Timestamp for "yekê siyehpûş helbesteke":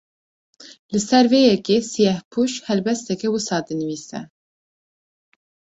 1.49-3.27